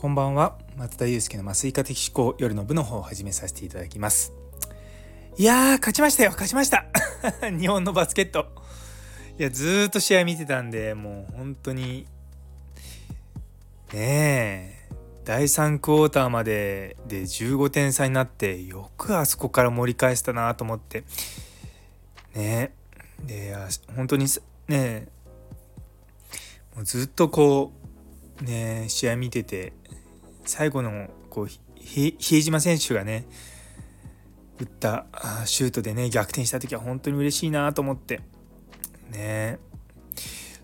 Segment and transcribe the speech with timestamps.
[0.00, 0.56] こんばんは。
[0.78, 4.32] 松田祐介の麻酔科的思考夜の部の方を始めさせていただきます。
[5.36, 6.30] いやー勝ちましたよ。
[6.30, 6.86] 勝ちました。
[7.52, 8.46] 日本のバスケット。
[9.38, 12.06] いやずーっと試合見てたんでもう本当に
[13.92, 14.88] ねえ
[15.26, 21.04] 第3クォーターまでで15点差になってよくあそこから盛り返したなと思って。
[22.34, 22.72] ね
[23.26, 23.54] で
[23.94, 24.24] 本当に
[24.66, 25.08] ね
[26.74, 27.74] もうずっとこ
[28.40, 29.74] うね試合見てて
[30.50, 31.46] 最後のこう
[31.76, 33.24] 比江島選手がね
[34.58, 35.06] 打った
[35.46, 38.20] シュートでね逆転した時は本当に嬉しいなと思って。
[39.10, 39.58] ね。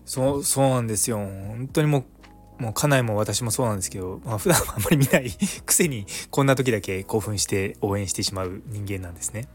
[0.05, 1.17] そうそうなんですよ。
[1.17, 2.05] 本当にも
[2.59, 5.31] うもう家内も私もそうなんですけど、まあ、普段はあんまり見ない
[5.65, 9.47] くせにこんな時だけ興奮して応援してしまう人間なんですね。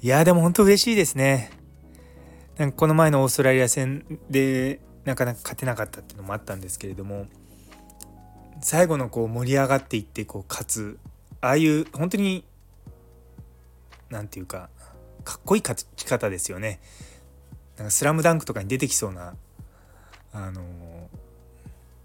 [0.00, 1.50] いやでも本当嬉しいですね。
[2.56, 7.26] なんかこの前のオーストラリア戦でなかなか勝てなかったっていうのもあったんですけれども
[8.62, 10.98] 最後のこう盛り上がっていってこう勝つ
[11.40, 12.44] ああいう本当に
[14.10, 14.68] 何て言うか
[15.24, 16.80] かっこいい勝ち方ですよね。
[17.76, 19.34] なんかスラムダンクとかに出てきそうな
[20.32, 20.62] あの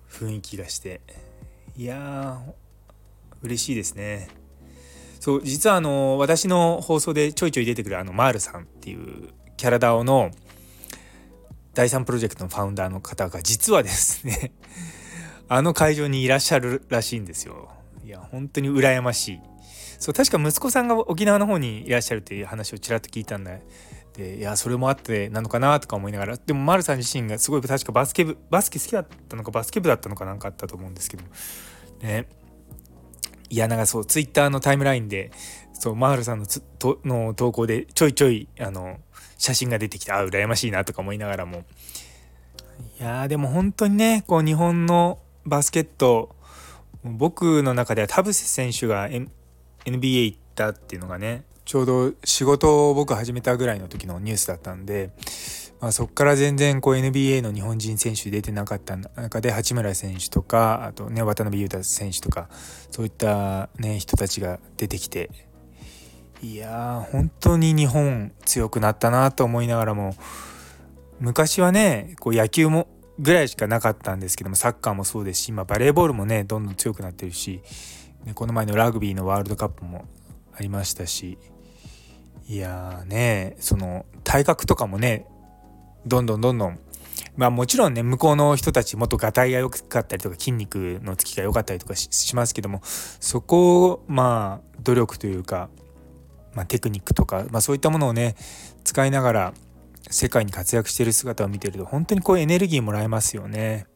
[0.09, 1.01] 雰囲気がして
[1.75, 2.53] いやー
[3.41, 4.29] 嬉しいですね。
[5.19, 10.31] そう実はあの私の放送でちょいちょい出てくるあのマールさんっていうキャラダオの
[11.73, 14.51] 第3プロジェクトのファウンダーの方が実はですね
[15.47, 17.69] あの会場にいらっしゃるらしいんですよ。
[18.03, 19.39] いや本当に羨ましい。
[19.99, 23.57] そう確か息子さんが沖縄の方にいらっしゃるっていう話をちらっと聞いたんだ
[24.13, 26.37] でいやそれもあってなのかなとか思いながら。
[26.37, 31.23] でも丸さん自身がすごい確かバスケ部バスケ好きだったのかバスケ部だったのかなんかあったと思うんですけど。
[32.01, 32.27] ね。
[33.49, 35.31] いやなんかそうツイッターのタイムラインで
[35.73, 38.97] そうマールさんのとの投稿でちょいちょいあの
[39.37, 41.63] 写真が出てきてあ羨ましいなとか思いながらも。
[42.99, 46.35] いやでも本当にねこう日本のバスケット
[47.03, 49.29] 僕の中では田臥選手が、N、
[49.85, 55.11] NBA 行ったっていうのがねちょうど仕事を僕始めたぐらいの時のニュースだったんで、
[55.81, 62.49] まあ、そこから全然こう NBA の日本人選手出てなかった中で八村選手とかあとね渡辺裕太選手とか
[62.91, 65.29] そういったね人たちが出てきて
[66.41, 70.15] いやー本当に日本強くなったなと思いながらも
[71.19, 72.87] 昔はねこう野球も
[73.19, 77.61] ぐらいしかなかったんですけどもサッカーもそうですし今バレーボールもねどんどん強くなってるし
[78.33, 80.05] この前のラグビーのワールドカップも
[80.53, 81.37] ありましたし
[82.47, 85.27] いやーねその体格とかもね
[86.05, 86.79] どんどんどんどん
[87.37, 95.69] まあもちろんね向こうの人たちもっとがたいが良かったりとか筋肉のつきが良かったりとかしますけどもそこをまあ努力というか、
[96.53, 98.35] まあ、テクニックとか、まあ、そういったものをね
[98.83, 99.53] 使いながら
[100.09, 103.87] 世界に活躍している姿を見てると本当にこうエネルギーもらえますよね。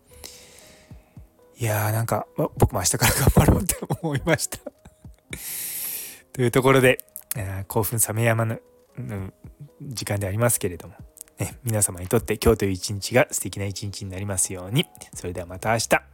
[1.58, 4.59] いやーなんか僕も明日から頑張ろうって思いました。
[6.34, 7.00] というところで、
[7.68, 8.62] 興奮冷めやまぬ
[9.81, 10.96] 時間でありますけれども、
[11.38, 14.86] ね、皆様にとって今日という一日が素敵な一日になりますように。
[15.14, 16.09] それではまた明日。